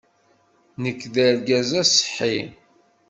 [0.81, 2.37] Nekk d argaz aṣeḥḥi.